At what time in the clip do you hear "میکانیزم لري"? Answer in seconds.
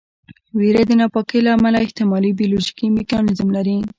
2.97-3.77